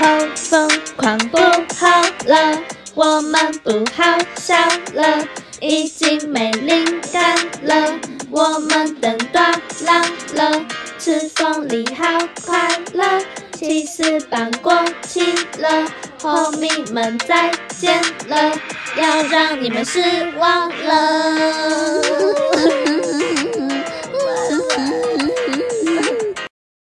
[0.00, 2.58] 后疯狂不好了，
[2.94, 4.02] 我们不好
[4.36, 4.56] 笑
[4.94, 5.28] 了，
[5.60, 7.98] 已经没灵感了，
[8.30, 9.52] 我们等断
[9.84, 10.02] 浪
[10.34, 10.64] 了，
[10.98, 12.04] 吃凤梨好
[12.46, 13.04] 快乐，
[13.52, 15.20] 其实班过期
[15.58, 15.86] 了，
[16.22, 18.52] 后面们再见了，
[18.96, 20.00] 要让你们失
[20.38, 21.29] 望了。